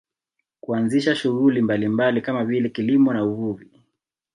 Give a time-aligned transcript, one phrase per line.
[0.61, 3.81] Kuanzisha shughuli mbalimbali kama vile kilimo na uvuvi